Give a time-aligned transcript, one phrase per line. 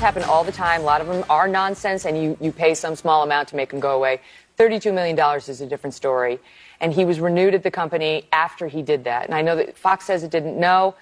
[0.00, 0.82] happen all the time.
[0.82, 3.70] A lot of them are nonsense, and you, you pay some small amount to make
[3.70, 4.20] them go away.
[4.58, 6.38] $32 million is a different story.
[6.80, 9.26] And he was renewed at the company after he did that.
[9.26, 10.94] And I know that Fox says it didn't know.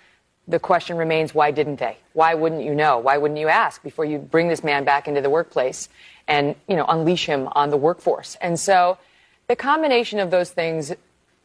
[0.49, 1.97] The question remains why didn't they?
[2.13, 2.99] Why wouldn't you know?
[2.99, 5.89] Why wouldn't you ask before you bring this man back into the workplace
[6.27, 8.37] and, you know, unleash him on the workforce?
[8.41, 8.99] And so
[9.47, 10.93] the combination of those things,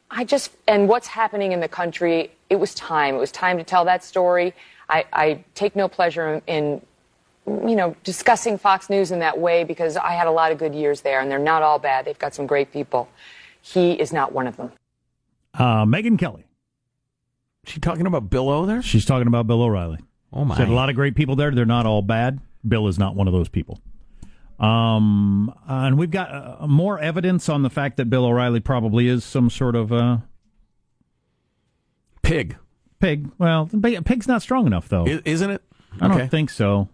[0.09, 3.15] I just, and what's happening in the country, it was time.
[3.15, 4.53] It was time to tell that story.
[4.89, 6.81] I, I take no pleasure in,
[7.47, 10.75] you know, discussing Fox News in that way because I had a lot of good
[10.75, 12.05] years there, and they're not all bad.
[12.05, 13.07] They've got some great people.
[13.61, 14.71] He is not one of them.
[15.53, 16.45] Uh, Megyn Kelly.
[17.65, 18.81] She talking about Bill O there?
[18.81, 19.99] She's talking about Bill O'Reilly.
[20.31, 20.55] Oh my!
[20.57, 21.51] Said a lot of great people there.
[21.51, 22.39] They're not all bad.
[22.67, 23.79] Bill is not one of those people.
[24.59, 29.23] Um, and we've got uh, more evidence on the fact that Bill O'Reilly probably is
[29.23, 30.17] some sort of uh,
[32.21, 32.57] pig.
[32.99, 33.29] Pig.
[33.37, 35.61] Well, pig's not strong enough though, I- isn't it?
[36.01, 36.89] I don't think so.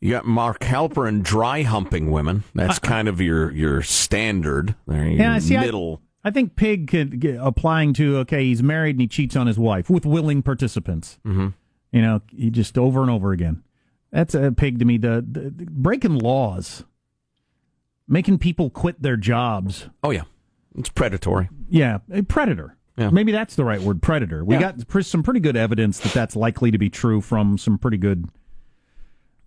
[0.00, 2.44] You got Mark Halperin and dry humping women.
[2.54, 4.74] That's kind of your your standard.
[4.86, 6.00] There, your Yeah, see, I- middle.
[6.22, 9.58] I think Pig could get, applying to okay, he's married and he cheats on his
[9.58, 11.18] wife with willing participants.
[11.26, 11.48] Mm-hmm.
[11.92, 13.62] You know, he just over and over again.
[14.12, 14.98] That's a pig to me.
[14.98, 16.84] The, the, the breaking laws,
[18.08, 19.88] making people quit their jobs.
[20.02, 20.24] Oh yeah,
[20.76, 21.48] it's predatory.
[21.68, 22.76] Yeah, a predator.
[22.96, 23.08] Yeah.
[23.10, 24.44] Maybe that's the right word, predator.
[24.44, 24.72] We Yeah.
[24.88, 28.28] got some pretty good evidence that that's likely to be true from some pretty good,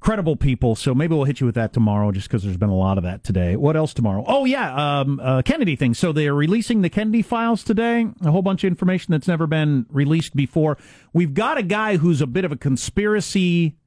[0.03, 0.75] credible people.
[0.75, 3.05] So maybe we'll hit you with that tomorrow, just because there's been a lot of
[3.05, 3.55] that today.
[3.55, 4.25] What else tomorrow?
[4.27, 5.93] Oh yeah, um, uh, Kennedy thing.
[5.93, 8.05] So they are releasing the Kennedy files today.
[8.21, 10.77] A whole bunch of information that's never been released before.
[11.13, 13.77] We've got a guy who's a bit of a conspiracy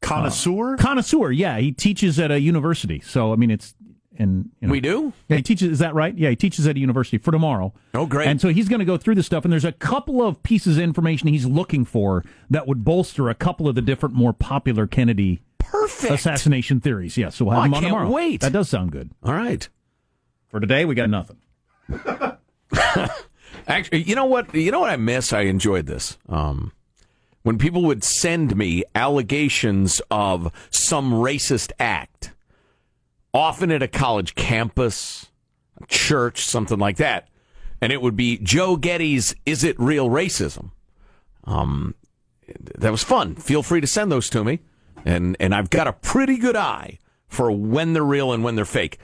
[0.00, 0.76] Connoisseur?
[0.76, 1.30] connoisseur.
[1.30, 3.00] Yeah, he teaches at a university.
[3.00, 3.74] So I mean, it's
[4.18, 5.12] and you know, We do.
[5.28, 5.70] yeah, he teaches.
[5.70, 6.16] Is that right?
[6.16, 7.72] Yeah, he teaches at a university for tomorrow.
[7.94, 8.28] Oh, great.
[8.28, 10.76] And so he's going to go through this stuff, and there's a couple of pieces
[10.76, 14.86] of information he's looking for that would bolster a couple of the different, more popular
[14.86, 16.12] Kennedy Perfect.
[16.12, 17.16] assassination theories.
[17.16, 18.10] Yeah, so we'll have Oh, I him on can't tomorrow.
[18.10, 18.40] wait.
[18.40, 19.10] That does sound good.
[19.22, 19.68] All right.
[20.48, 21.36] For today, we got nothing.
[23.68, 24.52] Actually, you know what?
[24.54, 25.32] You know what I miss?
[25.32, 26.18] I enjoyed this.
[26.28, 26.72] Um,
[27.42, 32.32] when people would send me allegations of some racist act,
[33.32, 35.26] often at a college campus,
[35.88, 37.28] church, something like that,
[37.80, 40.70] and it would be Joe Getty's "Is it real racism?"
[41.44, 41.94] Um,
[42.78, 43.34] that was fun.
[43.36, 44.60] Feel free to send those to me,
[45.04, 46.98] and and I've got a pretty good eye
[47.28, 48.98] for when they're real and when they're fake.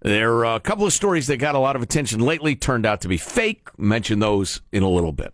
[0.00, 3.00] There are a couple of stories that got a lot of attention lately, turned out
[3.00, 3.68] to be fake.
[3.78, 5.32] Mention those in a little bit.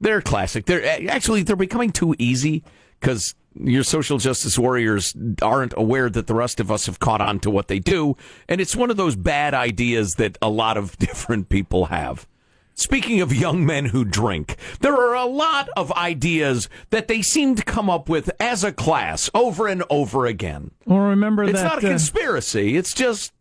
[0.00, 0.66] They're classic.
[0.66, 2.64] They're actually they're becoming too easy
[3.00, 7.40] because your social justice warriors aren't aware that the rest of us have caught on
[7.40, 8.16] to what they do,
[8.48, 12.26] and it's one of those bad ideas that a lot of different people have.
[12.74, 17.56] Speaking of young men who drink, there are a lot of ideas that they seem
[17.56, 20.70] to come up with as a class over and over again.
[20.86, 21.64] Well, remember It's that.
[21.64, 22.76] It's not a uh, conspiracy.
[22.76, 23.32] It's just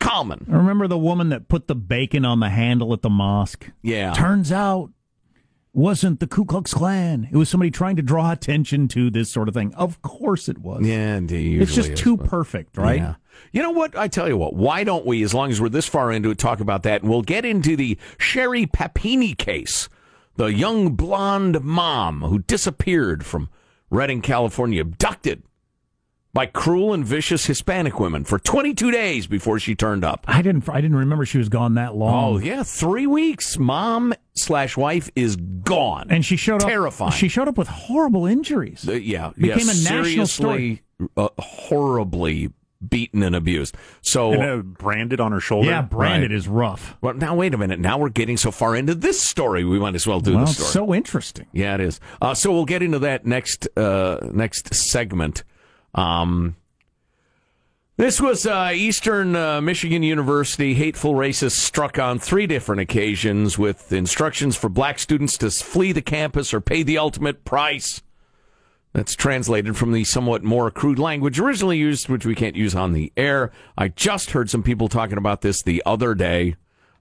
[0.00, 0.44] common.
[0.46, 3.70] remember the woman that put the bacon on the handle at the mosque?
[3.80, 4.12] Yeah.
[4.12, 4.90] Turns out
[5.74, 7.28] wasn't the Ku Klux Klan.
[7.30, 9.74] It was somebody trying to draw attention to this sort of thing.
[9.74, 10.86] Of course it was.
[10.86, 11.60] Yeah, indeed.
[11.60, 13.00] It's just too perfect, right?
[13.00, 13.14] Yeah.
[13.52, 13.96] You know what?
[13.96, 14.54] I tell you what.
[14.54, 17.02] Why don't we, as long as we're this far into it, talk about that?
[17.02, 19.88] And we'll get into the Sherri Papini case,
[20.36, 23.48] the young blonde mom who disappeared from
[23.90, 25.42] Redding, California, abducted
[26.34, 30.24] by cruel and vicious Hispanic women for 22 days before she turned up.
[30.28, 30.68] I didn't.
[30.68, 32.34] I didn't remember she was gone that long.
[32.34, 33.56] Oh yeah, three weeks.
[33.58, 37.12] Mom slash wife is gone, and she showed up terrifying.
[37.12, 38.86] She showed up with horrible injuries.
[38.86, 40.82] Uh, yeah, Became yeah, a national story.
[41.16, 42.50] uh, horribly
[42.86, 43.74] beaten and abused.
[44.02, 45.70] So And, uh, branded on her shoulder.
[45.70, 46.36] Yeah, branded Right.
[46.36, 46.96] is rough.
[47.00, 47.80] Well, now wait a minute.
[47.80, 50.50] Now we're getting so far into this story, we might as well do well, the
[50.50, 50.70] it's story.
[50.88, 51.46] so interesting.
[51.52, 51.98] yeah, it is.
[52.20, 55.44] Uh, so we'll get into that next uh, next segment.
[55.94, 56.56] Um,
[57.96, 60.74] this was uh, Eastern uh, Michigan University.
[60.74, 66.02] Hateful racists struck on three different occasions with instructions for black students to flee the
[66.02, 68.02] campus or pay the ultimate price.
[68.94, 72.92] That's translated from the somewhat more crude language originally used, which we can't use on
[72.92, 73.52] the air.
[73.78, 76.56] I just heard some people talking about this the other day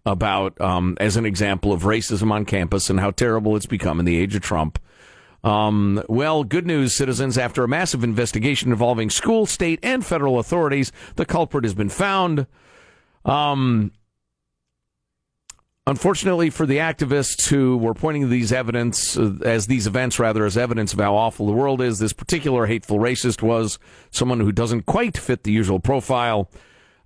[0.06, 4.06] about, um, as an example of racism on campus and how terrible it's become in
[4.06, 4.80] the age of Trump.
[5.44, 7.38] Um, well, good news, citizens.
[7.38, 12.48] After a massive investigation involving school, state, and federal authorities, the culprit has been found.
[13.26, 13.92] Um,
[15.86, 20.46] unfortunately for the activists who were pointing to these evidence uh, as these events rather
[20.46, 23.80] as evidence of how awful the world is, this particular hateful racist was
[24.12, 26.50] someone who doesn't quite fit the usual profile.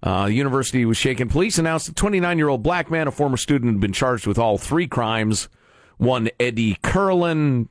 [0.03, 1.27] Uh, the university was shaken.
[1.27, 4.37] Police announced a 29 year old black man, a former student, had been charged with
[4.37, 5.49] all three crimes.
[5.97, 7.69] One Eddie Curlin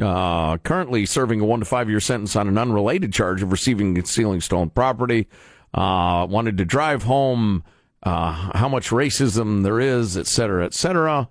[0.00, 3.88] uh, currently serving a one to five year sentence on an unrelated charge of receiving
[3.88, 5.28] and concealing stolen property.
[5.72, 7.62] Uh, wanted to drive home
[8.02, 11.28] uh, how much racism there is, et cetera, et cetera.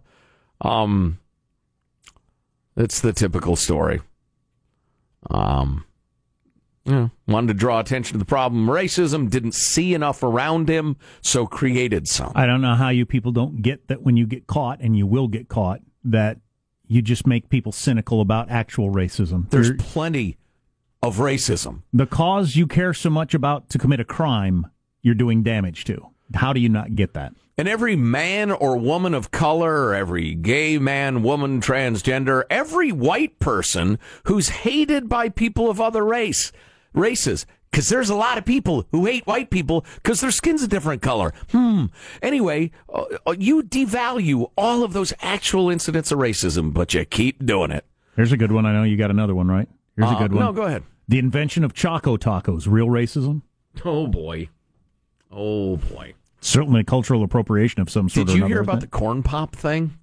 [0.61, 1.19] Um,
[2.77, 4.01] it's the typical story.
[5.29, 5.85] Um,
[7.27, 12.07] wanted to draw attention to the problem racism, didn't see enough around him, so created
[12.07, 12.31] some.
[12.35, 15.05] I don't know how you people don't get that when you get caught, and you
[15.05, 16.37] will get caught, that
[16.89, 19.49] you just make people cynical about actual racism.
[19.51, 20.37] There's You're- plenty
[21.01, 21.83] of racism.
[21.93, 24.67] the cause you care so much about to commit a crime,
[25.01, 26.07] you're doing damage to.
[26.33, 27.33] How do you not get that?
[27.57, 33.97] And every man or woman of color, every gay man, woman, transgender, every white person
[34.25, 36.51] who's hated by people of other race,
[36.93, 40.67] races, because there's a lot of people who hate white people because their skin's a
[40.67, 41.33] different color.
[41.51, 41.85] Hmm.
[42.21, 47.45] Anyway, uh, uh, you devalue all of those actual incidents of racism, but you keep
[47.45, 47.85] doing it.
[48.15, 48.65] Here's a good one.
[48.65, 49.67] I know you got another one, right?
[49.95, 50.43] Here's a Uh, good one.
[50.45, 50.83] No, go ahead.
[51.07, 53.41] The invention of Choco Tacos, real racism?
[53.85, 54.49] Oh boy.
[55.31, 56.13] Oh boy.
[56.41, 59.97] Certainly cultural appropriation of some sort Did you hear about the corn pop thing?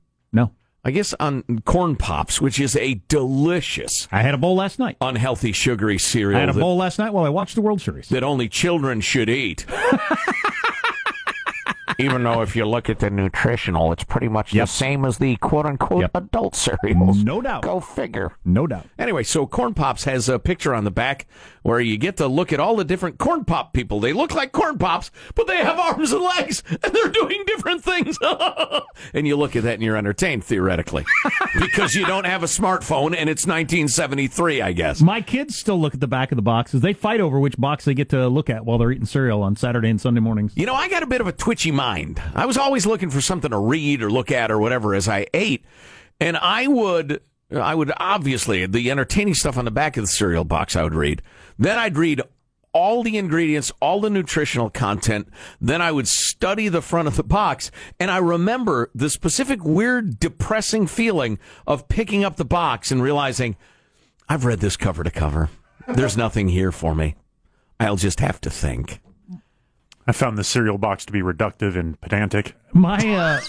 [0.87, 0.88] No.
[0.88, 4.97] I guess on corn pops, which is a delicious, I had a bowl last night.
[5.00, 7.81] unhealthy, sugary cereal I had a that, bowl last night while I watched the World
[7.81, 8.09] Series.
[8.11, 9.67] that only children should eat.
[11.99, 14.67] Even though if you look at the nutritional, it's pretty much Yep.
[14.67, 16.11] the same as the quote unquote Yep.
[16.15, 17.25] adult cereals.
[17.25, 17.62] No doubt.
[17.62, 18.33] Go figure.
[18.44, 18.87] No doubt.
[18.99, 21.27] Anyway, so Corn Pops has a picture on the back
[21.67, 23.99] where you get to look at all the different Corn Pop people.
[23.99, 27.83] They look like Corn Pops, but they have arms and legs, and they're doing different
[27.83, 28.17] things.
[29.15, 31.05] and you look at that and you're entertained, theoretically,
[31.59, 35.03] because you don't have a smartphone and it's 1973, I guess.
[35.03, 36.83] My kids still look at the back of the boxes.
[36.83, 39.57] They fight over which box they get to look at while they're eating cereal on
[39.57, 40.53] Saturday and Sunday mornings.
[40.55, 42.23] You know, I got a bit of a twitchy mind.
[42.33, 45.27] I was always looking for something to read or look at or whatever as I
[45.35, 45.65] ate.
[46.21, 50.45] And I would, I would obviously, the entertaining stuff on the back of the cereal
[50.45, 51.23] box I would read.
[51.59, 52.23] Then I'd read
[52.73, 55.29] all the ingredients, all the nutritional content.
[55.61, 57.71] Then I would study the front of the box.
[57.99, 63.57] And I remember the specific weird, depressing feeling of picking up the box and realizing
[64.29, 65.49] I've read this cover to cover.
[65.89, 67.15] There's nothing here for me.
[67.79, 69.01] I'll just have to think.
[70.06, 72.55] I found the cereal box to be reductive and pedantic.
[72.73, 73.41] My uh,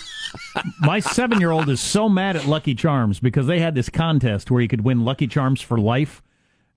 [0.80, 4.50] my seven year old is so mad at Lucky Charms because they had this contest
[4.50, 6.24] where you could win Lucky Charms for life,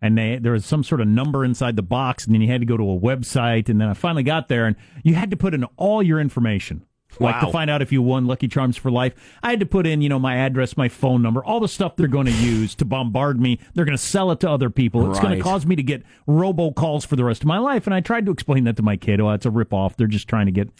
[0.03, 2.61] and they, there was some sort of number inside the box, and then you had
[2.61, 5.37] to go to a website, and then I finally got there, and you had to
[5.37, 6.85] put in all your information.
[7.19, 9.87] Like to find out if you won Lucky Charms for life, I had to put
[9.87, 12.75] in, you know, my address, my phone number, all the stuff they're going to use
[12.77, 13.59] to bombard me.
[13.75, 15.11] They're going to sell it to other people.
[15.11, 17.87] It's going to cause me to get robocalls for the rest of my life.
[17.87, 19.21] And I tried to explain that to my kid.
[19.21, 19.97] Oh, it's a ripoff.
[19.97, 20.71] They're just trying to get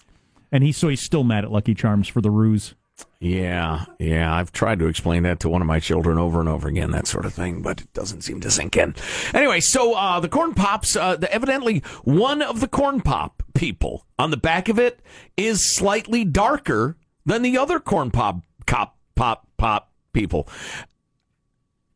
[0.53, 2.75] and he's so he's still mad at Lucky Charms for the ruse.
[3.23, 4.35] Yeah, yeah.
[4.35, 7.07] I've tried to explain that to one of my children over and over again, that
[7.07, 8.95] sort of thing, but it doesn't seem to sink in.
[9.35, 14.07] Anyway, so uh, the corn pops, uh, the, evidently one of the corn pop people
[14.19, 15.01] on the back of it
[15.37, 16.97] is slightly darker
[17.27, 20.49] than the other corn pop cop pop pop people,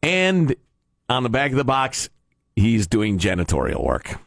[0.02, 0.54] and
[1.08, 2.10] on the back of the box,
[2.54, 4.18] he's doing janitorial work.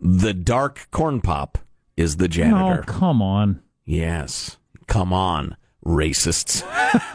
[0.00, 1.58] The dark corn pop
[1.96, 2.84] is the Oh, janitor.
[2.86, 3.60] come on.
[3.84, 4.56] Yes.
[4.88, 6.64] Come on, racists.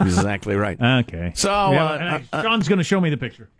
[0.00, 0.80] exactly right.
[0.80, 1.32] Okay.
[1.34, 3.50] So, Yeah, uh, and I- John's going to show me the picture.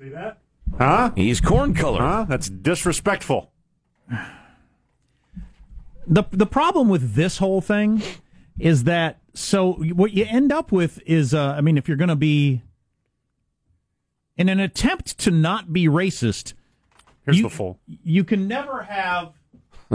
[0.00, 0.38] See that?
[0.78, 1.12] Huh?
[1.16, 2.00] He's corn color.
[2.00, 2.26] Huh?
[2.28, 3.50] That's disrespectful.
[6.06, 8.02] the the problem with this whole thing
[8.58, 12.08] is that so what you end up with is uh, I mean if you're going
[12.08, 12.62] to be
[14.36, 16.54] in an attempt to not be racist
[17.24, 17.78] Here's You- the full.
[17.86, 19.32] you can never have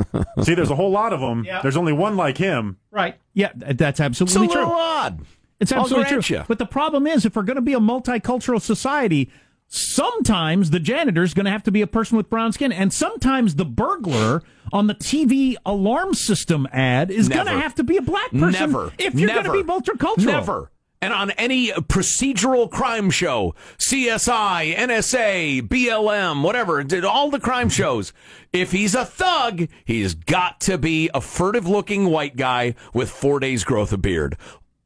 [0.43, 1.43] See, there's a whole lot of them.
[1.43, 1.61] Yeah.
[1.61, 2.77] There's only one like him.
[2.91, 5.21] right yeah th- that's It's a absolutely little true odd.
[5.59, 6.43] it's absolutely true ya.
[6.47, 9.29] but the problem is if we're going to be a multicultural society
[9.69, 13.55] sometimes the janitor's going to have to be a person with brown skin and sometimes
[13.55, 18.01] the burglar on the TV alarm system ad is going to have to be a
[18.01, 18.91] black person Never.
[18.97, 20.71] if you're going to be multicultural Never.
[20.99, 28.13] And on any procedural crime show, CSI, NSA, BLM, whatever, did all the crime shows,
[28.51, 33.39] if he's a thug, he's got to be a furtive looking white guy with four
[33.39, 34.37] days growth of beard.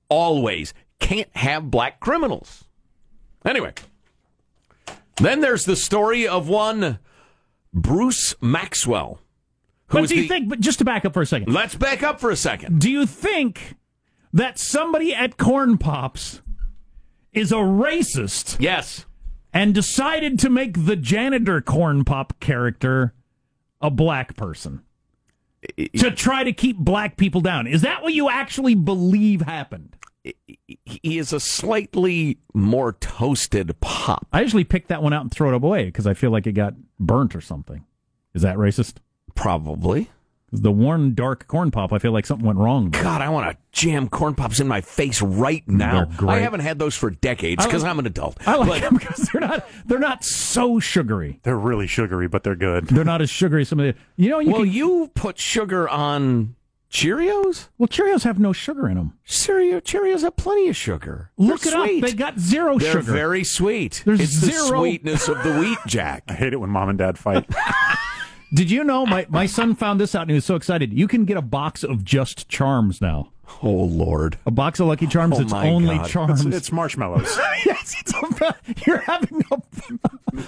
[0.10, 0.74] Always.
[1.00, 2.66] Can't have black criminals.
[3.46, 3.74] Anyway.
[5.16, 7.00] Then there's the story of one
[7.74, 9.20] Bruce Maxwell.
[9.88, 10.50] But do you the- think?
[10.50, 12.80] But just to back up for a second, Let's back up for a second.
[12.82, 13.76] do you think
[14.34, 16.42] that somebody at Corn Pops
[17.34, 19.06] is a racist Yes.
[19.54, 23.14] and decided to make the janitor Corn Pop character
[23.82, 24.82] a black person
[25.98, 27.68] to try to keep black people down?
[27.68, 29.96] Is that what you actually believe happened?
[30.86, 34.28] he is a slightly more toasted pop.
[34.32, 36.52] I usually pick that one out and throw it away because I feel like it
[36.52, 37.86] got burnt or something.
[38.36, 38.98] Is that racist?
[39.34, 40.12] Probably.
[40.52, 42.86] 'Cause The worn dark corn pop, I feel like something went wrong.
[42.92, 43.02] with.
[43.02, 46.10] God, I want to jam corn pops in my face right now.
[46.28, 48.38] I haven't had those for decades because like- I'm an adult.
[48.46, 51.40] I like But them because they're not they're not so sugary.
[51.44, 52.88] They're really sugary, but they're good.
[52.88, 55.40] They're not as sugary as some of the you know you well, can you put
[55.40, 56.56] sugar on
[56.92, 57.70] Cheerios?
[57.78, 59.14] well Cheerios have no sugar in them.
[59.24, 61.32] Cereal Cheerios have plenty of sugar.
[61.38, 62.04] Look They're it sweet.
[62.04, 62.10] up.
[62.10, 63.04] They got zero They're sugar.
[63.14, 64.02] very sweet.
[64.06, 66.24] There's it's the sweetness of the wheat, Jack.
[66.28, 67.46] I hate it when mom and dad fight.
[68.54, 70.92] Did you know my, my son found this out and he was so excited.
[70.92, 73.30] You can get a box of just charms now.
[73.64, 74.38] Oh Lord.
[74.46, 75.38] A box of Lucky Charms.
[75.38, 76.10] Oh, it's only God.
[76.10, 76.46] charms.
[76.46, 77.38] It's, it's marshmallows.
[77.66, 78.56] yes, it's a,
[78.86, 79.58] you're having a,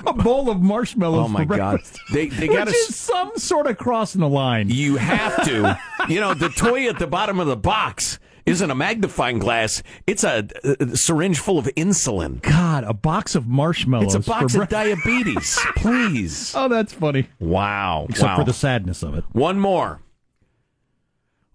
[0.07, 1.79] a bowl of marshmallows Oh my for God.
[2.11, 4.69] They they got which is some sort of crossing the line.
[4.69, 5.79] You have to.
[6.09, 9.83] you know, the toy at the bottom of the box isn't a magnifying glass.
[10.05, 12.41] It's a, a syringe full of insulin.
[12.41, 14.15] God, a box of marshmallows.
[14.15, 15.59] It's a box of diabetes.
[15.75, 16.53] Please.
[16.55, 17.29] Oh, that's funny.
[17.39, 18.07] Wow.
[18.09, 18.37] Except wow.
[18.37, 19.23] for the sadness of it.
[19.31, 20.01] One more.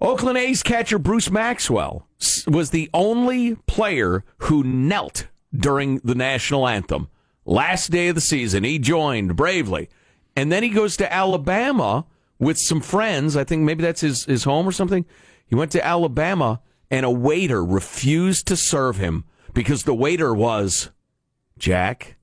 [0.01, 2.07] Oakland A's catcher Bruce Maxwell
[2.47, 7.09] was the only player who knelt during the national anthem.
[7.45, 9.89] Last day of the season, he joined bravely.
[10.37, 12.07] And then he goes to Alabama
[12.39, 13.37] with some friends.
[13.37, 15.05] I think maybe that's his, his home or something.
[15.47, 20.91] He went to Alabama, and a waiter refused to serve him because the waiter was
[21.59, 22.17] Jack.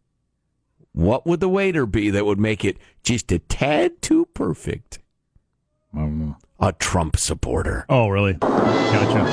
[0.94, 5.00] What would the waiter be that would make it just a tad too perfect?
[6.60, 7.86] A Trump supporter.
[7.90, 8.34] Oh, really?
[8.34, 9.24] Gotcha.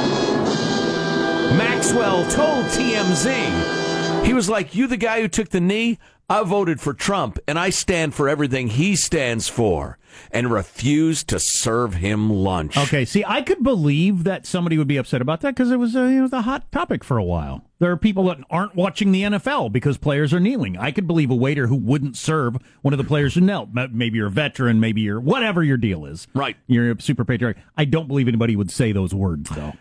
[1.56, 5.98] Maxwell told TMZ, he was like, You the guy who took the knee?
[6.32, 9.98] I voted for Trump, and I stand for everything he stands for,
[10.30, 12.78] and refuse to serve him lunch.
[12.78, 15.94] Okay, see, I could believe that somebody would be upset about that because it was
[15.94, 17.66] a, it was a hot topic for a while.
[17.80, 20.78] There are people that aren't watching the NFL because players are kneeling.
[20.78, 23.68] I could believe a waiter who wouldn't serve one of the players who knelt.
[23.74, 26.28] Maybe you're a veteran, maybe you're whatever your deal is.
[26.32, 26.56] Right.
[26.66, 27.62] You're a super patriotic.
[27.76, 29.74] I don't believe anybody would say those words, though.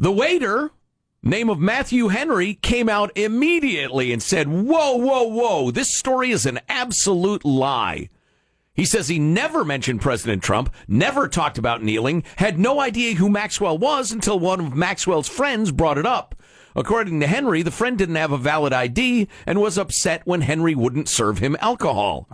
[0.00, 0.72] The waiter,
[1.22, 6.46] name of Matthew Henry, came out immediately and said, Whoa, whoa, whoa, this story is
[6.46, 8.08] an absolute lie.
[8.74, 13.28] He says he never mentioned President Trump, never talked about kneeling, had no idea who
[13.28, 16.34] Maxwell was until one of Maxwell's friends brought it up.
[16.74, 20.74] According to Henry, the friend didn't have a valid ID and was upset when Henry
[20.74, 22.26] wouldn't serve him alcohol.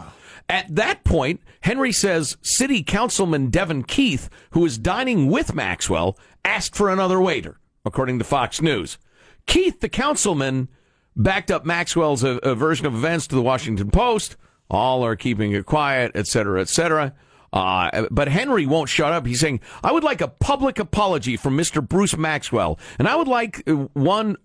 [0.48, 6.76] At that point, Henry says City Councilman Devyn Keith, who was dining with Maxwell, asked
[6.76, 8.98] for another waiter, according to Fox News.
[9.46, 10.68] Keith, the councilman,
[11.16, 14.36] backed up Maxwell's uh, uh, version of events to the Washington Post.
[14.70, 17.14] All are keeping it quiet, et cetera, et cetera.
[17.52, 19.26] Uh, but Henry won't shut up.
[19.26, 21.86] He's saying, I would like a public apology from Mr.
[21.86, 22.78] Bruce Maxwell.
[22.98, 24.36] And I would like uh, one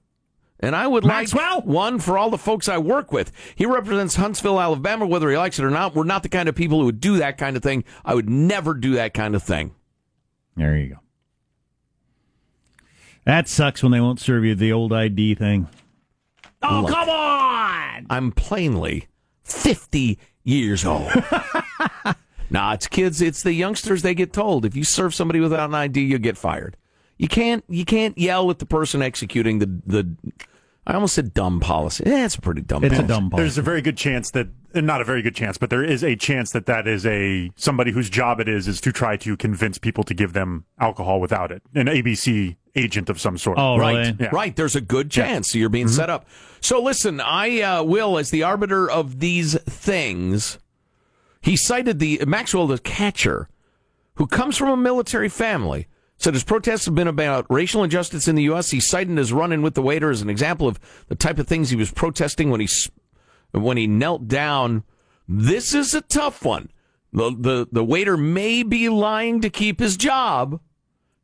[0.61, 1.57] and I would Maxwell?
[1.57, 3.33] like one for all the folks I work with.
[3.55, 5.93] He represents Huntsville, Alabama, whether he likes it or not.
[5.93, 7.83] We're not the kind of people who would do that kind of thing.
[8.05, 9.75] I would never do that kind of thing.
[10.55, 11.02] There you go.
[13.25, 15.67] That sucks when they won't serve you the old ID thing.
[16.61, 16.91] Oh, Look.
[16.91, 18.05] come on!
[18.09, 19.07] I'm plainly
[19.43, 21.09] 50 years old.
[22.49, 25.75] nah, it's kids, it's the youngsters they get told if you serve somebody without an
[25.75, 26.77] ID, you'll get fired.
[27.17, 30.15] You can't you can't yell at the person executing the the
[30.85, 32.03] I almost said dumb policy.
[32.05, 33.07] Yeah, it's a pretty dumb It's a policy.
[33.07, 33.43] dumb policy.
[33.43, 36.17] There's a very good chance that, not a very good chance, but there is a
[36.17, 39.77] chance that that is a somebody whose job it is is to try to convince
[39.77, 41.61] people to give them alcohol without it.
[41.73, 43.57] An ABC agent of some sort.
[43.59, 44.17] Oh, Right, really?
[44.19, 44.29] Yeah.
[44.31, 44.55] right.
[44.55, 46.25] There's a good chance you're being set up.
[46.61, 50.57] So listen, I uh, will, as the arbiter of these things,
[51.41, 53.49] he cited the Maxwell, the catcher,
[54.15, 55.87] who comes from a military family.
[56.17, 58.71] Said his protests have been about racial injustice in the U.S.
[58.71, 61.69] He cited his run-in with the waiter as an example of the type of things
[61.69, 62.69] he was protesting when he
[63.51, 64.83] when he knelt down.
[65.27, 66.69] This is a tough one.
[67.11, 70.61] The the the waiter may be lying to keep his job,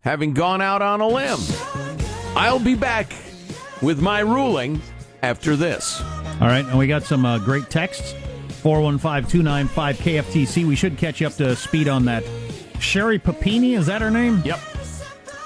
[0.01, 1.39] having gone out on a limb.
[2.35, 3.11] I'll be back
[3.81, 4.81] with my ruling
[5.21, 6.01] after this.
[6.41, 8.13] All right, and we got some uh, great texts.
[8.61, 10.67] 415 295 KFTC.
[10.67, 12.23] We should catch you up to speed on that.
[12.79, 14.41] Sherri Papini, is that her name?
[14.45, 14.59] Yep.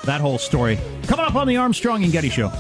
[0.06, 0.78] That whole story.
[1.04, 2.52] Coming up on the Armstrong and Getty Show.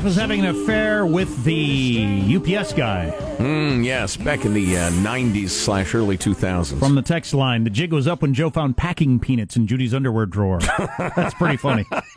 [0.00, 3.14] Wife was having an affair with the UPS guy.
[3.36, 6.78] Mm, yes, back in the uh, 90s slash early 2000s.
[6.78, 9.92] From the text line, the jig was up when Joe found packing peanuts in Judy's
[9.92, 10.60] underwear drawer.
[10.98, 11.84] That's pretty funny.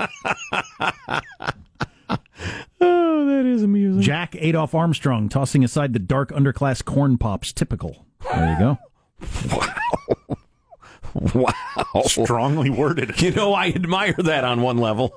[2.79, 4.01] oh, that is amusing.
[4.01, 7.51] Jack Adolf Armstrong tossing aside the dark underclass corn pops.
[7.51, 8.05] Typical.
[8.33, 8.77] There you go.
[9.57, 9.75] Wow.
[11.35, 11.53] Wow.
[12.05, 13.21] Strongly worded.
[13.21, 15.13] You know, I admire that on one level.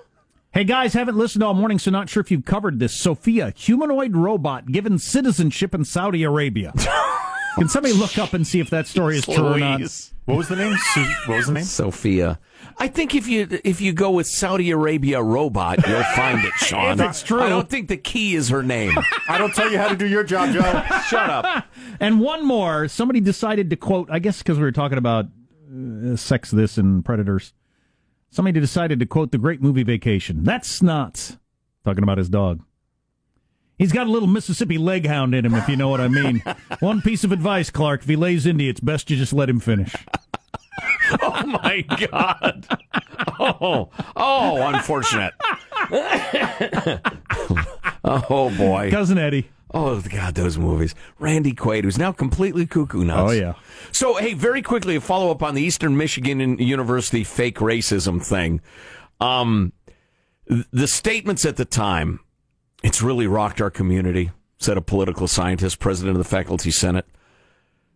[0.56, 2.94] Hey guys, haven't listened all morning, so not sure if you've covered this.
[2.94, 6.72] Sophia, humanoid robot given citizenship in Saudi Arabia.
[7.56, 9.82] Can somebody look up and see if that story is true or not?
[10.24, 10.74] What was the name?
[10.78, 11.64] Su- what was the name?
[11.64, 12.38] Sophia.
[12.78, 16.98] I think if you if you go with Saudi Arabia robot, you'll find it, Sean.
[16.98, 17.42] If it's true.
[17.42, 18.96] I don't think the key is her name.
[19.28, 20.82] I don't tell you how to do your job, Joe.
[21.06, 21.66] Shut up.
[22.00, 22.88] And one more.
[22.88, 25.26] Somebody decided to quote, I guess because we were talking about
[25.70, 27.52] uh, sex, this, and predators.
[28.30, 30.44] Somebody decided to quote the great movie Vacation.
[30.44, 31.36] That's not
[31.84, 32.62] talking about his dog.
[33.78, 36.42] He's got a little Mississippi leg hound in him, if you know what I mean.
[36.80, 38.02] One piece of advice, Clark.
[38.02, 39.94] If he lays into you, it's best you just let him finish.
[41.22, 42.66] Oh my God.
[43.38, 45.32] Oh, oh, unfortunate.
[48.04, 48.90] oh boy.
[48.90, 49.48] Cousin Eddie.
[49.78, 50.94] Oh God, those movies.
[51.18, 53.30] Randy Quaid, who's now completely cuckoo nuts.
[53.30, 53.52] Oh, yeah.
[53.92, 58.62] So hey, very quickly, a follow up on the Eastern Michigan University fake racism thing.
[59.20, 59.74] Um,
[60.46, 62.20] the statements at the time,
[62.82, 64.30] it's really rocked our community.
[64.58, 67.04] Said a political scientist, president of the faculty senate.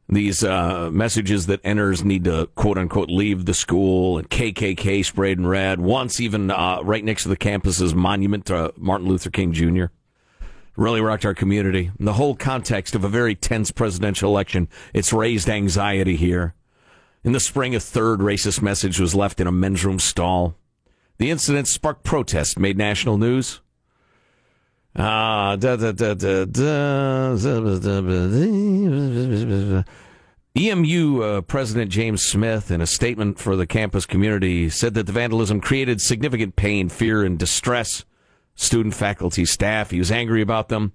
[0.07, 5.39] These uh, messages that enters need to quote unquote leave the school and KKK sprayed
[5.39, 5.81] in red.
[5.81, 9.87] Once even uh, right next to the campus's monument to Martin Luther King Jr
[10.77, 11.91] really rocked our community.
[11.99, 16.55] In the whole context of a very tense presidential election, it's raised anxiety here.
[17.23, 20.57] In the spring, a third racist message was left in a men's room stall.
[21.19, 23.61] The incident sparked protests, made national news.
[24.97, 27.37] Ah, da, da, da, da, da,
[30.57, 35.13] EMU uh, President James Smith, in a statement for the campus community, said that the
[35.13, 38.05] vandalism created significant pain, fear, and distress
[38.61, 39.91] student, faculty, staff.
[39.91, 40.93] He was angry about them.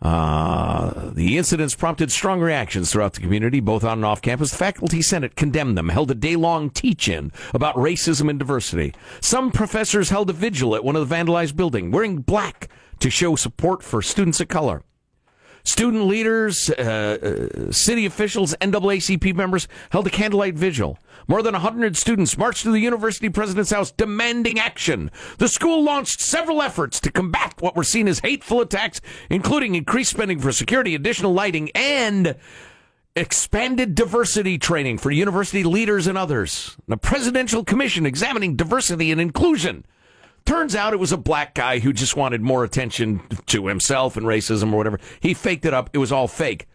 [0.00, 4.52] Uh, the incidents prompted strong reactions throughout the community, both on and off campus.
[4.52, 8.94] The faculty senate condemned them, held a day-long teach-in about racism and diversity.
[9.20, 12.68] Some professors held a vigil at one of the vandalized buildings, wearing black
[13.00, 14.82] to show support for students of color.
[15.64, 16.78] Student leaders, uh,
[17.68, 20.98] uh, city officials, NAACP members held a candlelight vigil.
[21.26, 25.10] More than 100 students marched to the university president's house demanding action.
[25.38, 30.10] The school launched several efforts to combat what were seen as hateful attacks, including increased
[30.10, 32.36] spending for security, additional lighting, and
[33.14, 36.76] expanded diversity training for university leaders and others.
[36.86, 39.84] The presidential commission examining diversity and inclusion.
[40.48, 44.24] Turns out it was a black guy who just wanted more attention to himself and
[44.24, 44.98] racism or whatever.
[45.20, 45.90] He faked it up.
[45.92, 46.66] It was all fake.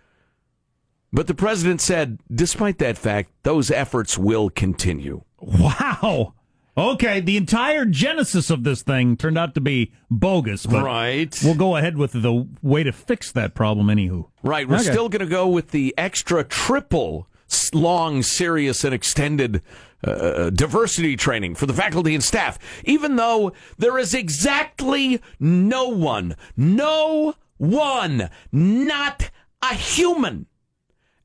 [1.12, 5.24] But the president said, despite that fact, those efforts will continue.
[5.40, 6.36] Wow.
[6.78, 11.36] Okay, the entire genesis of this thing turned out to be bogus, but Right.
[11.44, 14.28] we'll go ahead with the way to fix that problem, anywho.
[14.44, 14.70] Right.
[14.70, 14.92] We're Okay.
[14.92, 17.28] still going to go with the extra triple
[17.74, 19.62] long, serious, and extended
[20.04, 26.36] uh, diversity training for the faculty and staff, even though there is exactly no one,
[26.58, 29.30] no one, not
[29.62, 30.48] a human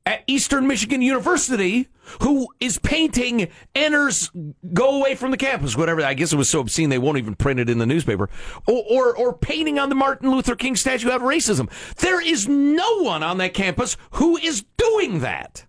[0.05, 1.87] at Eastern Michigan University
[2.23, 4.31] who is painting enters
[4.73, 6.01] go away from the campus whatever.
[6.03, 8.29] I guess it was so obscene they won't even print it in the newspaper.
[8.67, 11.69] Or, or or painting on the martin luther king statue out racism.
[11.97, 15.65] There is no one on that campus who is doing that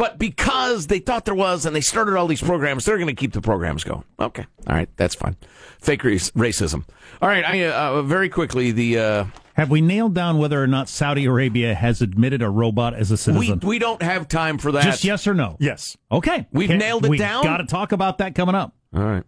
[0.00, 3.14] but because they thought there was and they started all these programs they're going to
[3.14, 5.36] keep the programs going okay all right that's fine
[5.78, 6.84] fake race, racism
[7.20, 10.88] all right i uh, very quickly the uh, Have we nailed down whether or not
[10.88, 13.60] Saudi Arabia has admitted a robot as a citizen?
[13.62, 15.58] we don't have time for that Just yes or no?
[15.60, 15.98] Yes.
[16.10, 16.46] Okay.
[16.50, 17.44] We've nailed it we down?
[17.44, 18.74] got to talk about that coming up.
[18.94, 19.24] All right.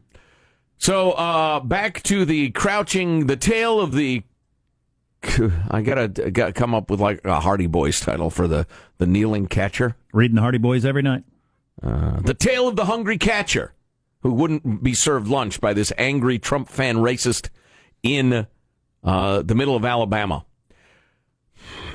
[0.78, 4.22] So uh, back to the crouching, the tale of the.
[5.70, 8.66] I gotta, gotta come up with like a Hardy Boys title for the
[8.98, 9.96] the kneeling catcher.
[10.12, 11.24] Reading the Hardy Boys every night.
[11.82, 13.72] Uh, the tale of the hungry catcher,
[14.20, 17.48] who wouldn't be served lunch by this angry Trump fan racist
[18.02, 18.46] in
[19.04, 20.44] uh, the middle of Alabama.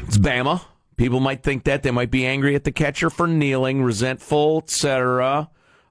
[0.04, 0.62] It's Bama.
[0.96, 5.50] People might think that they might be angry at the catcher for kneeling, resentful, etc.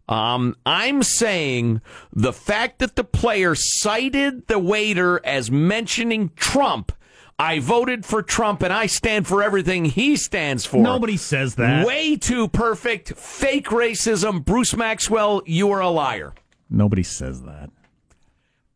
[0.09, 1.81] Um, I'm saying
[2.13, 6.93] the fact that the player cited the waiter as mentioning Trump.
[7.39, 10.79] I voted for Trump and I stand for everything he stands for.
[10.79, 11.87] Nobody says that.
[11.87, 13.15] Way too perfect.
[13.15, 14.45] Fake racism.
[14.45, 16.33] Bruce Maxwell, you are a liar.
[16.71, 17.71] Nobody says that.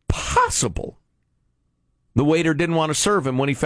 [0.07, 0.99] Possible.
[2.13, 3.65] The waiter didn't want to serve him when he found.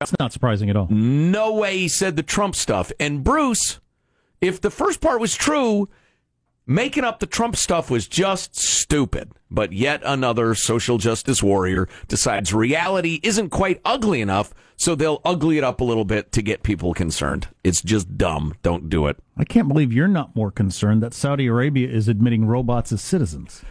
[0.00, 0.88] That's not surprising at all.
[0.90, 2.92] No way he said the Trump stuff.
[2.98, 3.80] And Bruce,
[4.40, 5.88] if the first part was true,
[6.66, 9.32] making up the Trump stuff was just stupid.
[9.50, 15.58] But yet another social justice warrior decides reality isn't quite ugly enough, so they'll ugly
[15.58, 17.48] it up a little bit to get people concerned.
[17.62, 18.54] It's just dumb.
[18.62, 19.16] Don't do it.
[19.36, 23.62] I can't believe you're not more concerned that Saudi Arabia is admitting robots as citizens.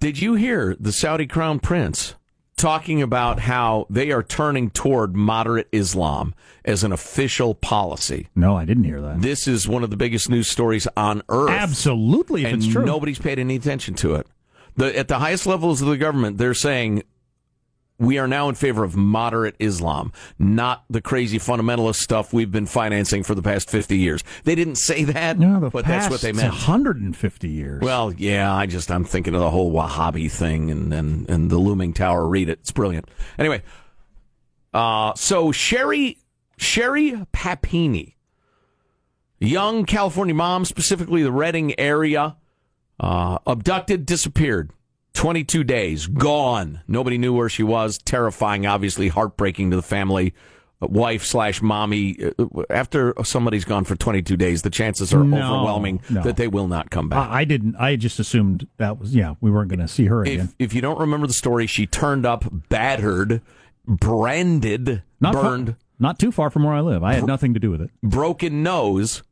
[0.00, 2.14] Did you hear the Saudi crown prince
[2.56, 6.34] talking about how they are turning toward moderate Islam
[6.64, 8.28] as an official policy?
[8.34, 9.20] No, I didn't hear that.
[9.22, 11.50] This is one of the biggest news stories on earth.
[11.50, 12.84] Absolutely, if and it's true.
[12.84, 14.26] nobody's paid any attention to it.
[14.76, 17.02] The, at the highest levels of the government, they're saying
[17.98, 22.66] we are now in favor of moderate Islam, not the crazy fundamentalist stuff we've been
[22.66, 24.24] financing for the past 50 years.
[24.44, 26.48] They didn't say that, no, but that's what they meant.
[26.48, 27.80] 150 years.
[27.82, 31.58] Well, yeah, I just I'm thinking of the whole Wahhabi thing and and, and the
[31.58, 32.26] looming tower.
[32.26, 33.08] Read it; it's brilliant.
[33.38, 33.62] Anyway,
[34.74, 36.18] uh, so Sherri
[36.56, 38.16] Sherri Papini,
[39.38, 42.36] young California mom, specifically the Redding area,
[42.98, 44.72] uh, abducted, disappeared.
[45.14, 46.80] 22 days, gone.
[46.88, 47.98] Nobody knew where she was.
[47.98, 50.34] Terrifying, obviously heartbreaking to the family.
[50.80, 52.16] Uh, Wife slash mommy.
[52.38, 56.22] Uh, After somebody's gone for 22 days, the chances are No, overwhelming no.
[56.22, 57.28] that they will not come back.
[57.28, 57.76] I, I didn't.
[57.76, 59.34] I just assumed that was yeah.
[59.40, 60.40] We weren't going to see her again.
[60.58, 63.42] if, if you don't remember the story, she turned up battered,
[63.86, 67.02] branded, Not burned, Far, not too far from where I live.
[67.04, 67.90] I had nothing to do with it.
[68.02, 69.22] broken nose,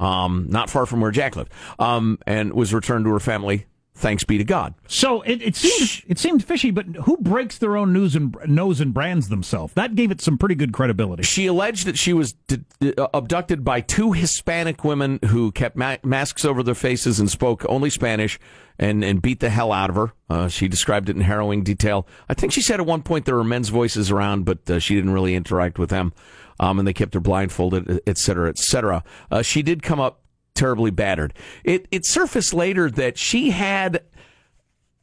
[0.00, 3.66] um, not far from where Jack lived, um, and was returned to her family.
[3.92, 4.74] Thanks be to God.
[4.86, 8.80] So it, it seemed it seemed fishy, but who breaks their own news and nose
[8.80, 9.74] and brands themselves?
[9.74, 11.22] That gave it some pretty good credibility.
[11.22, 15.98] She alleged that she was d- d- abducted by two Hispanic women who kept ma-
[16.02, 18.38] masks over their faces and spoke only Spanish
[18.78, 20.12] and, and beat the hell out of her.
[20.30, 22.06] Uh, she described it in harrowing detail.
[22.26, 24.94] I think she said at one point there were men's voices around, but uh, she
[24.94, 26.14] didn't really interact with them.
[26.58, 29.02] Um, and they kept her blindfolded, et cetera, et cetera.
[29.30, 30.19] Uh, she did come up
[30.54, 31.34] terribly battered.
[31.64, 34.02] It, it surfaced later that she had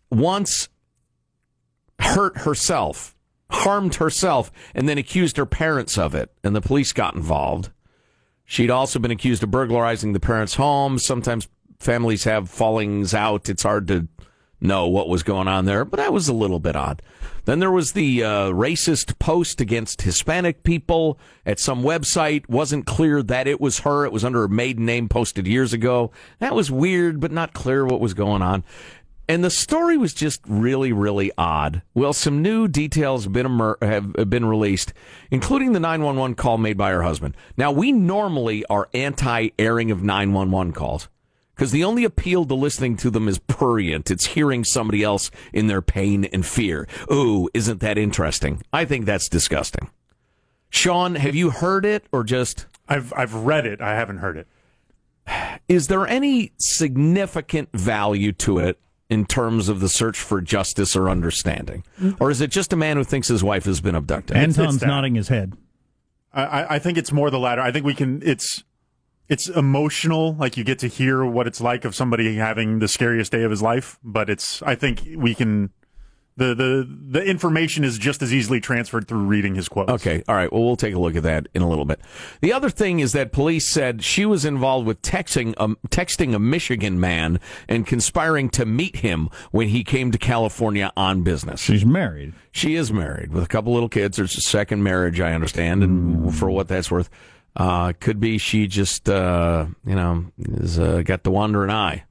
[0.09, 0.69] once
[1.99, 3.15] hurt herself,
[3.49, 7.71] harmed herself, and then accused her parents of it, and the police got involved.
[8.45, 10.99] She'd also been accused of burglarizing the parents' home.
[10.99, 13.49] Sometimes families have fallings out.
[13.49, 14.07] It's hard to
[14.59, 17.01] know what was going on there, but that was a little bit odd.
[17.45, 22.49] Then there was the uh, racist post against Hispanic people at some website.
[22.49, 24.05] Wasn't clear that it was her.
[24.05, 26.11] It was under her maiden name posted years ago.
[26.39, 28.65] That was weird, but not clear what was going on.
[29.29, 31.81] And the story was just really, really odd.
[31.93, 34.93] Well, some new details have been, emer- have been released,
[35.31, 37.35] including the 911 call made by her husband.
[37.57, 41.09] Now, we normally are anti airing of 911 calls
[41.57, 44.11] because the only appeal to listening to them is prurient.
[44.11, 46.87] It's hearing somebody else in their pain and fear.
[47.11, 48.61] Ooh, isn't that interesting?
[48.71, 49.89] I think that's disgusting.
[50.69, 52.67] Sean, have you heard it or just.
[52.87, 53.81] I've I've read it.
[53.81, 54.47] I haven't heard it.
[55.67, 61.09] Is there any significant value to it in terms of the search for justice or
[61.09, 61.83] understanding?
[62.19, 64.37] Or is it just a man who thinks his wife has been abducted?
[64.37, 65.57] Anton's nodding his head.
[66.31, 67.61] I, I I think it's more the latter.
[67.61, 68.21] I think we can.
[68.23, 68.63] It's
[69.29, 70.35] it's emotional.
[70.35, 73.51] Like you get to hear what it's like of somebody having the scariest day of
[73.51, 73.99] his life.
[74.03, 74.61] But it's.
[74.61, 75.71] I think we can.
[76.37, 79.91] The the the information is just as easily transferred through reading his quotes.
[79.91, 80.53] Okay, all right.
[80.53, 81.99] Well, we'll take a look at that in a little bit.
[82.41, 86.39] The other thing is that police said she was involved with texting a, texting a
[86.39, 91.59] Michigan man and conspiring to meet him when he came to California on business.
[91.59, 92.33] She's married.
[92.51, 94.17] She is married with a couple little kids.
[94.17, 96.29] There's a second marriage, I understand, and hmm.
[96.29, 97.09] for what that's worth,
[97.57, 100.25] uh, could be she just, uh, you know,
[100.59, 102.03] has uh, got the wandering eye.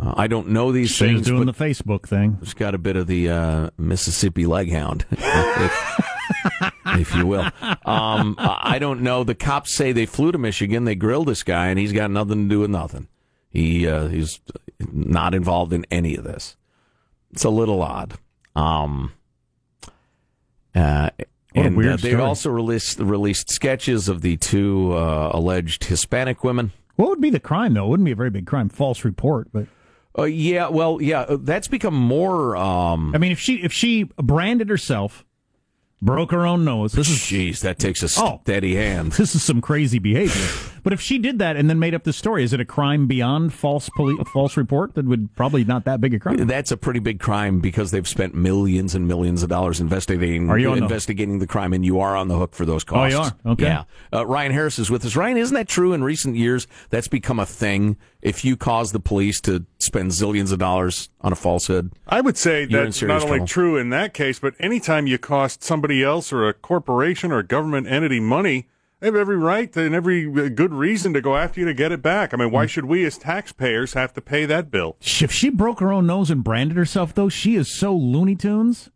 [0.00, 2.38] Uh, I don't know these She's things, doing the Facebook thing.
[2.42, 7.50] She's got a bit of the uh, Mississippi leghound, if, if you will.
[7.84, 9.24] Um, I don't know.
[9.24, 12.44] The cops say they flew to Michigan, they grilled this guy, and he's got nothing
[12.44, 13.08] to do with nothing.
[13.50, 14.40] He uh, he's
[14.90, 16.56] not involved in any of this.
[17.30, 18.14] It's a little odd.
[18.56, 19.12] Um,
[20.74, 21.10] uh,
[21.54, 22.14] and uh, they've story.
[22.22, 26.72] also released released sketches of the two uh, alleged Hispanic women.
[26.96, 27.86] What would be the crime though?
[27.86, 28.68] It wouldn't be a very big crime.
[28.68, 29.66] False report, but
[30.18, 32.54] Uh, yeah, well, yeah, uh, that's become more.
[32.56, 35.24] Um, I mean, if she if she branded herself,
[36.02, 38.40] broke her own nose, this is Jeez, that takes a Oh.
[38.42, 39.12] steady hand.
[39.18, 40.71] this is some crazy behavior.
[40.82, 43.06] But if she did that and then made up the story, is it a crime
[43.06, 44.94] beyond false poli- false report?
[44.94, 46.36] That would probably not that big a crime.
[46.46, 50.58] That's a pretty big crime because they've spent millions and millions of dollars investigating Are
[50.58, 53.14] you on the- investigating the crime, and you are on the hook for those costs.
[53.14, 53.52] Oh, you are?
[53.52, 53.64] Okay.
[53.64, 53.84] Yeah.
[54.12, 55.14] Uh, Ryan Harris is with us.
[55.16, 55.92] Ryan, isn't that true?
[55.92, 57.96] In recent years, that's become a thing.
[58.20, 62.36] If you cause the police to spend zillions of dollars on a falsehood, I would
[62.36, 63.46] say You're that's serious not only trouble.
[63.48, 67.42] true in that case, but anytime you cost somebody else or a corporation or a
[67.44, 68.68] government entity money,
[69.02, 71.90] they have every right and every uh, good reason to go after you to get
[71.90, 72.32] it back.
[72.32, 74.96] I mean, why should we as taxpayers have to pay that bill?
[75.00, 78.90] If she broke her own nose and branded herself, though, she is so Looney Tunes.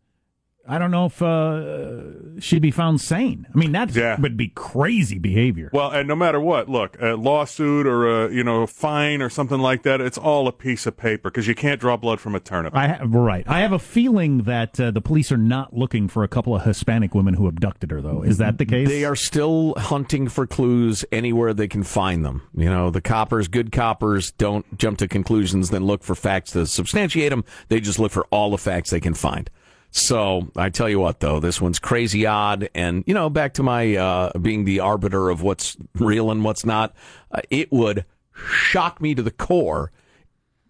[0.67, 3.47] I don't know if uh, she'd be found sane.
[3.53, 4.19] I mean, that Yeah.
[4.19, 5.69] would be crazy behavior.
[5.73, 9.29] Well, and no matter what, look, a lawsuit or a you know a fine or
[9.29, 12.35] something like that, it's all a piece of paper because you can't draw blood from
[12.35, 12.75] a turnip.
[12.75, 13.45] I ha- right.
[13.47, 16.63] I have a feeling that uh, the police are not looking for a couple of
[16.63, 18.21] Hispanic women who abducted her, though.
[18.23, 18.87] Is that the case?
[18.87, 22.41] they are still hunting for clues anywhere they can find them.
[22.55, 26.65] You know, the coppers, good coppers, don't jump to conclusions, then look for facts to
[26.67, 27.45] substantiate them.
[27.69, 29.49] They just look for all the facts they can find.
[29.91, 33.63] So I tell you what, though, this one's crazy odd, and you know, back to
[33.63, 36.93] my uh, being the arbiter of what's real and what's not.
[37.31, 39.91] Uh, it would shock me to the core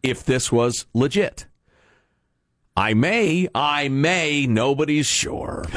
[0.04, 1.47] if this was legit.
[2.78, 5.66] I may, I may, nobody's sure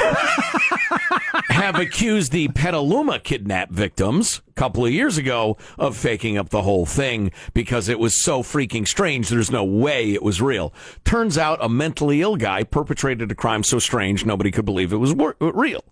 [1.48, 6.60] have accused the Petaluma kidnap victims a couple of years ago of faking up the
[6.60, 9.30] whole thing because it was so freaking strange.
[9.30, 10.74] There's no way it was real.
[11.02, 14.96] Turns out a mentally ill guy perpetrated a crime so strange nobody could believe it
[14.98, 15.82] was wor- real.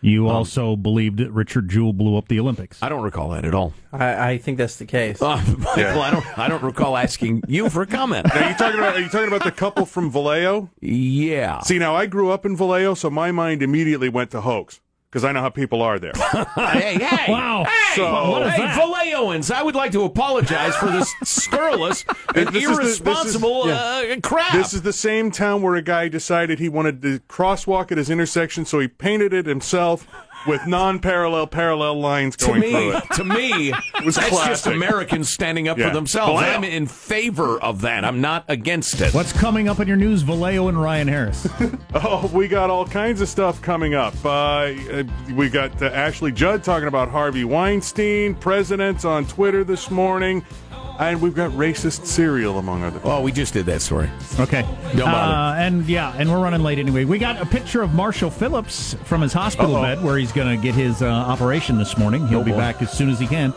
[0.00, 2.82] You also believed that Richard Jewell blew up the Olympics.
[2.82, 3.72] I don't recall that at all.
[3.92, 5.20] I, I think that's the case.
[5.20, 6.38] Uh, Michael, I don't.
[6.38, 8.30] I don't recall asking you for a comment.
[8.34, 8.96] Are you talking about?
[8.96, 10.70] Are you talking about the couple from Vallejo?
[10.80, 11.60] Yeah.
[11.62, 14.80] See, now I grew up in Vallejo, so my mind immediately went to hoax
[15.10, 16.12] because I know how people are there.
[16.54, 17.64] hey, hey, Wow.
[17.64, 18.78] hey, So- hey, that?
[18.78, 19.50] Vallejoans!
[19.50, 23.62] I would like to apologize for this scurrilous and This is the- this is- irresponsible
[23.64, 24.52] uh, crap.
[24.52, 28.10] This is the same town where a guy decided he wanted to crosswalk at his
[28.10, 30.06] intersection, so he painted it himself
[30.46, 33.04] with non-parallel parallel lines to going me, through it.
[33.14, 34.66] to me, it was that's just.
[34.66, 35.88] Americans standing up Yeah.
[35.88, 36.40] for themselves.
[36.40, 36.56] Vallejo.
[36.58, 38.04] I'm in favor of that.
[38.04, 39.12] I'm not against it.
[39.14, 41.48] What's coming up in your news, Vallejo and Ryan Harris?
[41.94, 44.14] Oh, we got all kinds of stuff coming up.
[44.24, 49.90] Uh, uh, we got uh, Ashley Judd talking about Harvey Weinstein, presidents on Twitter this
[49.90, 50.44] morning,
[50.98, 52.98] and we've got racist cereal among other.
[52.98, 53.10] Things.
[53.12, 54.10] Oh, we just did that story.
[54.38, 54.62] Okay.
[54.96, 55.34] Don't bother.
[55.34, 57.04] Uh, and yeah, and we're running late anyway.
[57.04, 59.82] We got a picture of Marshall Phillips from his hospital Uh-oh.
[59.82, 62.26] bed where he's going to get his uh, operation this morning.
[62.28, 62.58] He'll Oh, be boy.
[62.58, 63.52] back as soon as he can.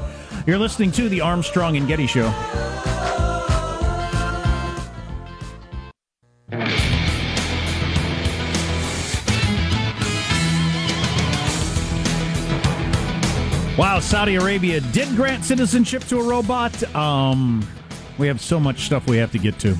[0.47, 2.31] You're listening to the Armstrong and Getty Show.
[13.77, 16.83] Wow, Saudi Arabia did grant citizenship to a robot.
[16.93, 17.65] Um,
[18.17, 19.77] we have so much stuff we have to get to.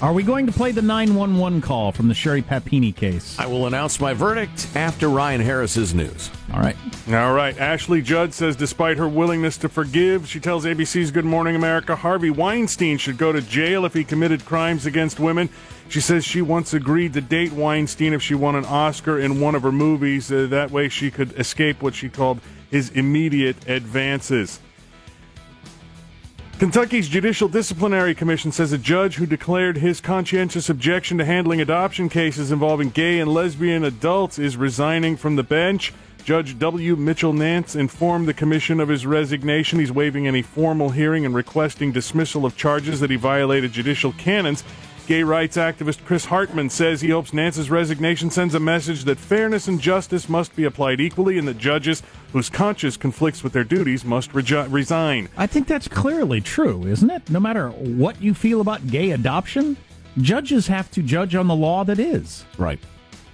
[0.00, 3.38] Are we going to play the 911 call from the Sherri Papini case?
[3.38, 6.30] I will announce my verdict after Ryan Harris's news.
[6.52, 6.76] All right.
[7.08, 7.56] All right.
[7.58, 12.30] Ashley Judd says despite her willingness to forgive, she tells ABC's Good Morning America Harvey
[12.30, 15.50] Weinstein should go to jail if he committed crimes against women.
[15.88, 19.54] She says she once agreed to date Weinstein if she won an Oscar in one
[19.54, 20.32] of her movies.
[20.32, 22.40] Uh, that way she could escape what she called
[22.76, 24.60] his immediate advances.
[26.58, 32.10] Kentucky's Judicial Disciplinary Commission says a judge who declared his conscientious objection to handling adoption
[32.10, 35.94] cases involving gay and lesbian adults is resigning from the bench.
[36.22, 36.96] Judge W.
[36.96, 39.78] Mitchell Nance informed the commission of his resignation.
[39.78, 44.64] He's waiving any formal hearing and requesting dismissal of charges that he violated judicial canons.
[45.06, 49.68] Gay rights activist Chris Hartman says he hopes Nance's resignation sends a message that fairness
[49.68, 54.04] and justice must be applied equally and that judges whose conscience conflicts with their duties
[54.04, 55.28] must reji- resign.
[55.36, 57.28] I think that's clearly true, isn't it?
[57.30, 59.76] No matter what you feel about gay adoption,
[60.18, 62.44] judges have to judge on the law that is.
[62.58, 62.80] Right.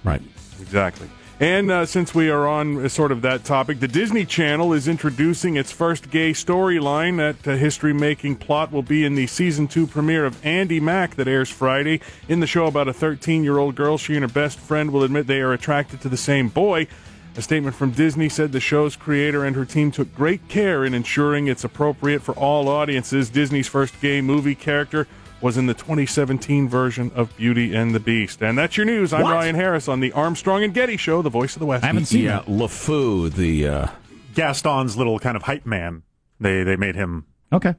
[0.03, 0.21] Right.
[0.61, 1.09] Exactly.
[1.39, 4.87] And uh, since we are on uh, sort of that topic, the Disney Channel is
[4.87, 7.17] introducing its first gay storyline.
[7.17, 11.15] That uh, history making plot will be in the season two premiere of Andi Mack
[11.15, 11.99] that airs Friday.
[12.29, 15.03] In the show about a 13 year old girl, she and her best friend will
[15.03, 16.87] admit they are attracted to the same boy.
[17.35, 20.93] A statement from Disney said the show's creator and her team took great care in
[20.93, 23.29] ensuring it's appropriate for all audiences.
[23.31, 25.07] Disney's first gay movie character
[25.41, 28.41] was in the 2017 version of Beauty and the Beast.
[28.43, 29.11] And that's your news.
[29.13, 29.33] I'm What?
[29.33, 31.83] Ryan Harris on the Armstrong and Getty Show, the voice of the West.
[31.83, 32.45] I haven't seen Yeah, that.
[32.45, 33.87] LeFou, the uh,
[34.35, 36.03] Gaston's little kind of hype man.
[36.39, 37.73] They they made him Okay.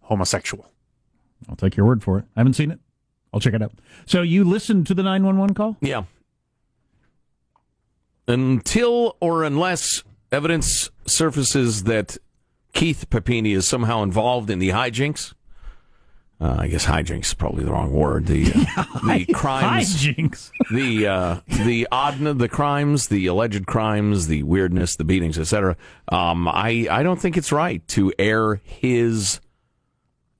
[0.00, 0.70] homosexual.
[1.48, 2.24] I'll take your word for it.
[2.36, 2.80] I haven't seen it.
[3.34, 3.72] I'll check it out.
[4.06, 5.76] So you listened to the 911 call?
[5.82, 6.04] Yeah.
[8.26, 12.16] Until or unless evidence surfaces that
[12.72, 15.34] Keith Papini is somehow involved in the hijinks.
[16.40, 18.26] Uh, I guess hijinks is probably the wrong word.
[18.26, 20.50] The uh, the crimes, Hijinks.
[20.72, 25.76] the uh, the odd the crimes, the alleged crimes, the weirdness, the beatings, etc.
[26.08, 29.40] Um, I I don't think it's right to air his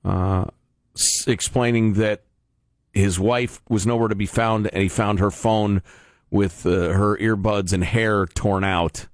[0.03, 0.45] uh,
[0.95, 2.23] s- explaining that
[2.91, 5.81] his wife was nowhere to be found, and he found her phone
[6.35, 9.07] with uh, her earbuds and hair torn out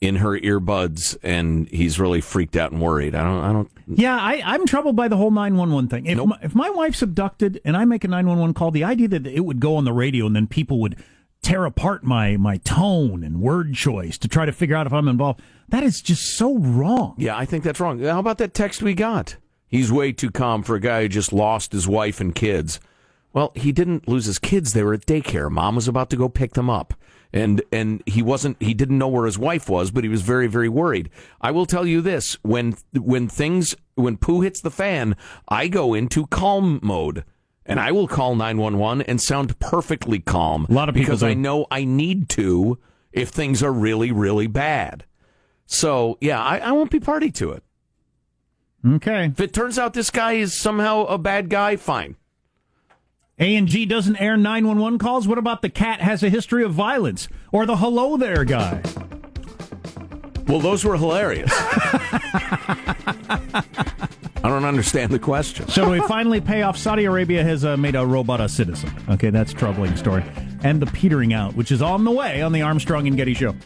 [0.00, 3.14] in her earbuds, and he's really freaked out and worried.
[3.14, 6.06] I don't I don't Yeah, I, I'm troubled by the whole 911 thing.
[6.06, 6.28] If, Nope.
[6.28, 9.40] my, if my wife's abducted and I make a 911 call, the idea that it
[9.44, 10.96] would go on the radio and then people would
[11.40, 15.08] tear apart my, my tone and word choice to try to figure out if I'm
[15.08, 17.14] involved, that is just so wrong.
[17.16, 18.00] Yeah, I think that's wrong.
[18.00, 19.36] How about that text we got?
[19.68, 22.80] He's way too calm for a guy who just lost his wife and kids.
[23.32, 24.72] Well, he didn't lose his kids.
[24.72, 25.50] They were at daycare.
[25.50, 26.94] Mom was about to go pick them up.
[27.32, 30.46] And and he wasn't he didn't know where his wife was, but he was very
[30.48, 31.08] very worried.
[31.40, 35.16] I will tell you this, when when things when poo hits the fan,
[35.48, 37.24] I go into calm mode.
[37.64, 40.66] And I will call 911 and sound perfectly calm.
[40.68, 41.26] A lot of people because do.
[41.28, 42.78] I know I need to
[43.12, 45.04] if things are really really bad.
[45.64, 47.62] So, yeah, I, I won't be party to it.
[48.86, 49.26] Okay.
[49.26, 52.16] If it turns out this guy is somehow a bad guy, fine.
[53.42, 55.26] A&G doesn't air 911 calls.
[55.26, 58.80] What about the cat has a history of violence or the hello there guy?
[60.46, 61.50] Well, those were hilarious.
[64.44, 65.66] I don't understand the question.
[65.66, 66.78] So do we finally pay off?
[66.78, 68.94] Saudi Arabia has uh, made a robot a citizen.
[69.10, 70.22] Okay, that's a troubling story.
[70.62, 73.56] And the petering out, which is on the way on the Armstrong and Getty show.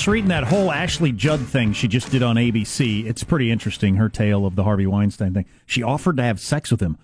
[0.00, 3.04] Just reading that whole Ashley Judd thing she just did on ABC.
[3.04, 5.44] It's pretty interesting, her tale of the Harvey Weinstein thing.
[5.66, 6.96] She offered to have sex with him.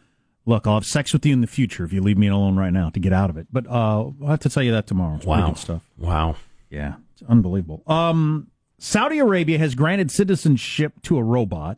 [0.47, 2.73] Look, I'll have sex with you in the future if you leave me alone right
[2.73, 3.49] now to get out of it.
[3.53, 5.17] But uh, I'll have to tell you that tomorrow.
[5.17, 5.53] It's Wow.
[5.53, 5.83] stuff.
[5.99, 6.37] Wow.
[6.71, 7.83] Yeah, it's unbelievable.
[7.87, 8.47] Um,
[8.79, 11.77] Saudi Arabia has granted citizenship to a robot.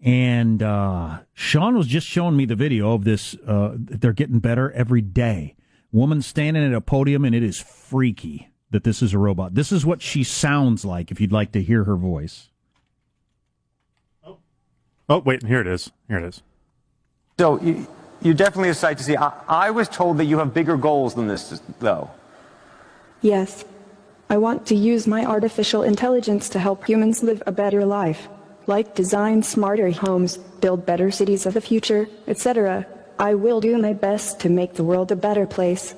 [0.00, 3.36] And uh, Sean was just showing me the video of this.
[3.46, 5.54] Uh, they're getting better every day.
[5.92, 9.54] Woman standing at a podium, and it is freaky that this is a robot.
[9.54, 12.50] This is what she sounds like if you'd like to hear her voice.
[14.22, 14.36] Oh,
[15.08, 15.90] oh wait, here it is.
[16.08, 16.42] Here it is.
[17.38, 17.86] So you,
[18.20, 19.16] you're definitely a sight to see.
[19.16, 22.10] I, I was told that you have bigger goals than this, though.
[23.22, 23.64] Yes.
[24.28, 28.28] I want to use my artificial intelligence to help humans live a better life,
[28.66, 32.86] like design smarter homes, build better cities of the future, etc.
[33.18, 35.94] I will do my best to make the world a better place.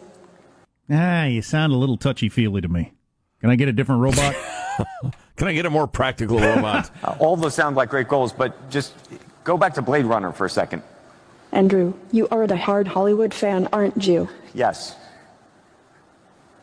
[0.90, 2.92] Ah, you sound a little touchy feely to me.
[3.40, 4.34] Can I get a different robot?
[5.36, 6.90] Can I get a more practical robot?
[7.04, 8.92] Uh, all those sound like great goals, but just
[9.44, 10.82] go back to Blade Runner for a second.
[11.52, 14.28] Andrew, you are the hard Hollywood fan, aren't you?
[14.52, 14.96] Yes.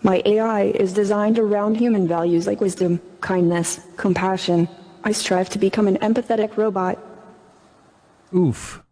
[0.02, 4.68] My AI is designed around human values like wisdom, kindness, compassion.
[5.04, 7.00] I strive to become an empathetic robot.
[8.36, 8.84] Oof.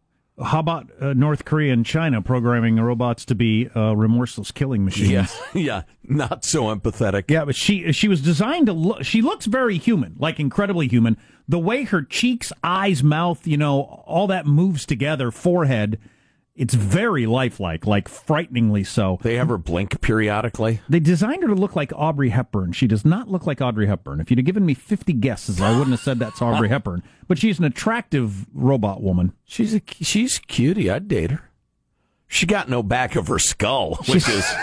[0.42, 5.12] How about uh, North Korea and China programming robots to be uh, remorseless killing machines?
[5.12, 7.30] yeah, yeah, not so empathetic.
[7.30, 9.04] Yeah, but she she was designed to look.
[9.04, 11.18] She looks very human, like incredibly human.
[11.48, 16.00] The way her cheeks, eyes, mouth, you know, all that moves together, forehead,
[16.56, 19.18] it's very lifelike, like frighteningly so.
[19.22, 20.82] They have her blink periodically.
[20.88, 22.74] They designed her to look like Audrey Hepburn.
[22.74, 24.20] She does not look like Audrey Hepburn.
[24.20, 27.02] If you'd have given me 50 guesses, I wouldn't have said that's Audrey Hepburn.
[27.28, 29.34] But she's an attractive robot woman.
[29.46, 30.92] She's a she's cutie.
[30.92, 31.50] I'd date her.
[32.28, 34.54] She got no back of her skull, which is,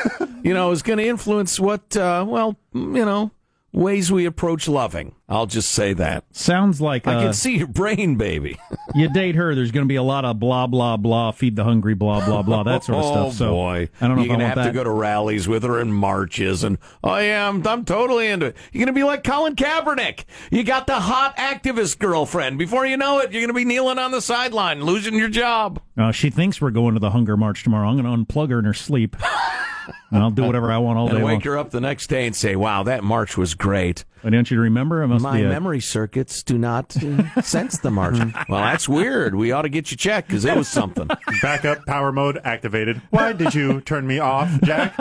[0.42, 3.30] you know, is going to influence what, uh, well, you know,
[3.72, 5.14] ways we approach loving.
[5.30, 6.24] I'll just say that.
[6.32, 8.58] Sounds like I uh, can see your brain, baby.
[8.96, 9.54] you date her.
[9.54, 12.42] There's going to be a lot of blah blah blah, feed the hungry, blah blah
[12.42, 13.34] blah, that sort of oh stuff.
[13.34, 14.66] So boy, I don't know You're gonna have that.
[14.66, 18.46] to go to rallies with her and marches, and oh yeah, I'm I'm totally into
[18.46, 18.56] it.
[18.72, 20.24] You're gonna be like Colin Kaepernick.
[20.50, 22.58] You got the hot activist girlfriend.
[22.58, 25.80] Before you know it, you're gonna be kneeling on the sideline, losing your job.
[25.96, 27.88] Uh, she thinks we're going to the hunger march tomorrow.
[27.88, 29.16] I'm going to unplug her in her sleep,
[30.10, 31.34] and I'll do whatever I want all day And long.
[31.34, 34.50] wake her up the next day and say, "Wow, that march was great." Why don't
[34.50, 35.02] you remember?
[35.02, 36.92] It must My be a, memory circuits do not
[37.42, 38.34] sense the Martian.
[38.48, 39.34] well, that's weird.
[39.34, 41.08] We ought to get you checked because it was something.
[41.42, 43.00] Backup power mode activated.
[43.10, 44.98] Why did you turn me off, Jack?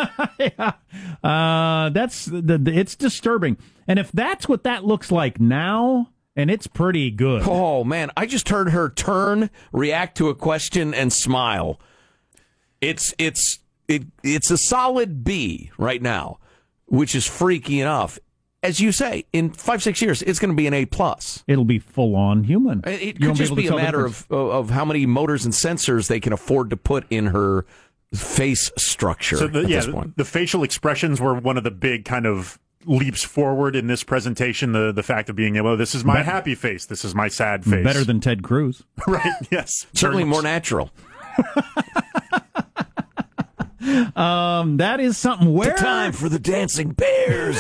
[1.24, 3.58] Uh, that's the, the, it's disturbing.
[3.88, 7.44] And if that's what that looks like now, and it's pretty good.
[7.46, 11.80] Oh man, I just heard her turn, react to a question, and smile.
[12.80, 13.60] It's it's
[13.90, 16.40] it it's a solid B right now,
[16.86, 18.20] which is freaky enough.
[18.62, 21.44] As you say, in five six years, it's going to be an A plus.
[21.48, 22.82] It'll be full on human.
[22.86, 25.54] It You could just able to be a matter of of how many motors and
[25.54, 27.66] sensors they can afford to put in her
[28.14, 30.18] face structure So the, at yeah, this point.
[30.18, 34.72] the facial expressions were one of the big kind of leaps forward in this presentation.
[34.74, 37.28] The the fact of being able, this is my Bet- happy face, this is my
[37.30, 37.84] sad face.
[37.84, 38.84] better than Ted Cruz.
[39.08, 39.32] right?
[39.52, 40.90] Yes, Certainly more natural.
[44.16, 45.54] Um, that is something.
[45.54, 47.58] Where The time for the dancing bears,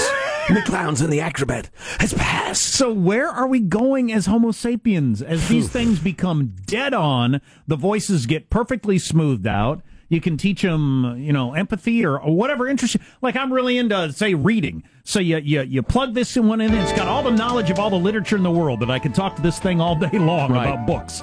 [0.49, 2.63] the clowns, and the acrobat has passed.
[2.63, 5.21] So where are we going as Homo sapiens?
[5.21, 9.81] As these things become dead on, the voices get perfectly smoothed out.
[10.11, 13.01] You can teach them, you know, empathy or, or whatever interests you.
[13.21, 14.83] Like I'm really into, say, reading.
[15.03, 17.69] So you, you you plug this in one in, and it's got all the knowledge
[17.69, 19.95] of all the literature in the world that I can talk to this thing all
[19.95, 20.67] day long Right.
[20.67, 21.21] about books,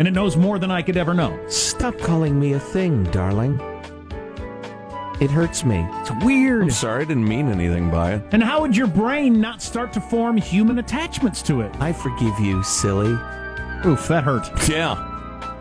[0.00, 1.38] and it knows more than I could ever know.
[1.48, 3.60] Stop calling me a thing, darling.
[5.18, 5.86] It hurts me.
[6.00, 6.64] It's weird.
[6.64, 8.22] I'm sorry, I didn't mean anything by it.
[8.32, 11.74] And how would your brain not start to form human attachments to it?
[11.80, 13.12] I forgive you, silly.
[13.86, 14.46] Oof, that hurt.
[14.68, 14.94] Yeah.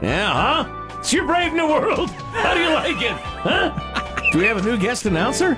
[0.02, 0.98] Yeah, huh?
[1.00, 2.10] It's your brave new world.
[2.10, 3.14] How do you like it?
[3.14, 4.32] Huh?
[4.32, 5.58] Do we have a new guest announcer?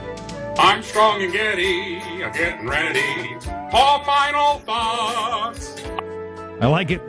[0.59, 5.81] Armstrong and Getty are getting ready for final thoughts.
[6.61, 7.01] I like it.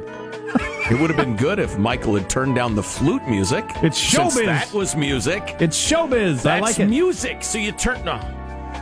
[0.90, 3.64] It would have been good if Michael had turned down the flute music.
[3.82, 4.46] It's Since showbiz.
[4.46, 5.56] that was music.
[5.60, 6.42] It's showbiz.
[6.42, 6.86] That's I like it.
[6.86, 7.44] music.
[7.44, 8.02] So you turn.
[8.04, 8.18] No.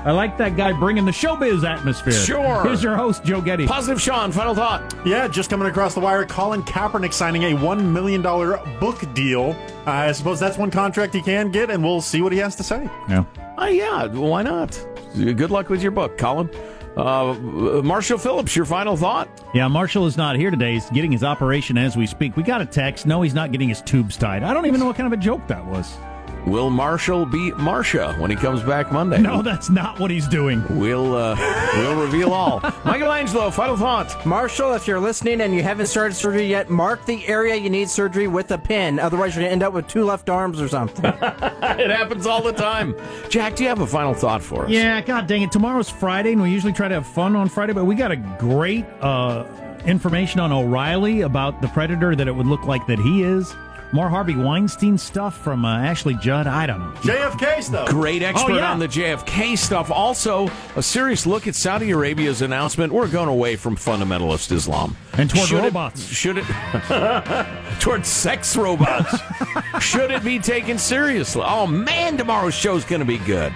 [0.04, 2.12] I like that guy bringing the showbiz atmosphere.
[2.12, 2.62] Sure.
[2.62, 3.66] Here's your host, Joe Getty.
[3.66, 4.94] Positive Sean, final thought.
[5.04, 9.56] Yeah, just coming across the wire, Colin Kaepernick signing a one million dollar book deal.
[9.84, 12.54] Uh, I suppose that's one contract he can get, and we'll see what he has
[12.56, 12.88] to say.
[13.08, 13.24] Yeah.
[13.58, 14.06] Oh, yeah.
[14.06, 14.78] Why not?
[15.16, 16.48] Good luck with your book, Colin.
[16.96, 17.34] Uh,
[17.82, 19.28] Marshall Phillips, your final thought?
[19.52, 20.74] Yeah, Marshall is not here today.
[20.74, 22.36] He's getting his operation as we speak.
[22.36, 23.06] We got a text.
[23.06, 24.42] No, he's not getting his tubes tied.
[24.42, 25.98] I don't even know what kind of a joke that was.
[26.46, 29.18] Will Marshall beat Marsha when he comes back Monday?
[29.18, 30.64] No, that's not what he's doing.
[30.70, 31.34] We'll uh,
[31.74, 32.60] we'll reveal all.
[32.84, 34.24] Michelangelo, final thought.
[34.24, 37.90] Marshall, if you're listening and you haven't started surgery yet, mark the area you need
[37.90, 39.00] surgery with a pin.
[39.00, 41.04] Otherwise, you're going to end up with two left arms or something.
[41.04, 42.94] it happens all the time.
[43.28, 44.70] Jack, do you have a final thought for us?
[44.70, 45.50] Yeah, god dang it.
[45.50, 48.16] Tomorrow's Friday, and we usually try to have fun on Friday, but we got a
[48.16, 49.44] great uh,
[49.84, 53.52] information on O'Reilly about the predator that it would look like that he is.
[53.92, 56.46] More Harvey Weinstein stuff from uh, Ashley Judd.
[56.46, 56.92] I don't know.
[57.00, 57.88] JFK stuff.
[57.88, 58.70] Great expert Oh, yeah.
[58.72, 59.90] on the JFK stuff.
[59.90, 62.92] Also, a serious look at Saudi Arabia's announcement.
[62.92, 66.04] We're going away from fundamentalist Islam And toward Should it- robots.
[66.06, 66.44] should it
[67.80, 69.14] towards sex robots?
[69.80, 71.42] should it be taken seriously?
[71.46, 73.52] Oh man, tomorrow's show's going to be good.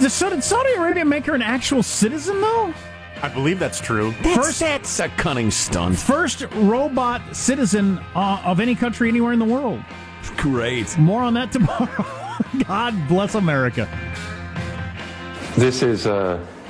[0.00, 2.72] Did Saudi did Saudi Arabia make her an actual citizen, though?
[3.22, 4.12] I believe that's true.
[4.12, 5.98] First, that's a cunning stunt.
[5.98, 9.82] First robot citizen uh, of any country anywhere in the world.
[10.36, 10.96] Great.
[10.98, 12.06] More on that tomorrow.
[12.66, 13.88] God bless America.
[15.56, 16.46] This is a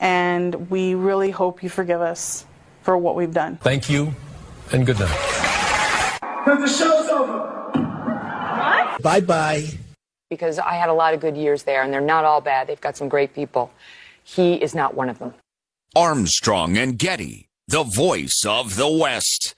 [0.00, 2.46] and we really hope you forgive us
[2.82, 3.56] for what we've done.
[3.58, 4.14] Thank you,
[4.72, 5.08] and good night.
[6.44, 7.38] Because the show's over.
[7.72, 9.02] What?
[9.02, 9.66] Bye bye.
[10.30, 12.66] because I had a lot of good years there, and they're not all bad.
[12.66, 13.70] They've got some great people.
[14.24, 15.34] He is not one of them.
[15.94, 19.54] Armstrong and Getty, the voice of the West.